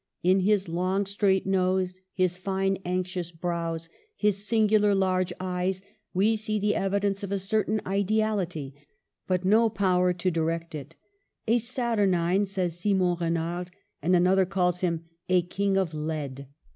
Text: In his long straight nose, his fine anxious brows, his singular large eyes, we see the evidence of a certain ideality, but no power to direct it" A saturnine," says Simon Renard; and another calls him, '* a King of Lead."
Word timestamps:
In 0.23 0.39
his 0.39 0.67
long 0.67 1.05
straight 1.05 1.45
nose, 1.45 2.01
his 2.11 2.35
fine 2.35 2.79
anxious 2.85 3.31
brows, 3.31 3.87
his 4.15 4.43
singular 4.47 4.95
large 4.95 5.31
eyes, 5.39 5.83
we 6.11 6.35
see 6.35 6.57
the 6.57 6.73
evidence 6.73 7.21
of 7.21 7.31
a 7.31 7.37
certain 7.37 7.79
ideality, 7.85 8.73
but 9.27 9.45
no 9.45 9.69
power 9.69 10.11
to 10.11 10.31
direct 10.31 10.73
it" 10.73 10.95
A 11.47 11.59
saturnine," 11.59 12.45
says 12.47 12.79
Simon 12.79 13.15
Renard; 13.21 13.69
and 14.01 14.15
another 14.15 14.47
calls 14.47 14.79
him, 14.81 15.05
'* 15.17 15.21
a 15.29 15.43
King 15.43 15.77
of 15.77 15.93
Lead." 15.93 16.47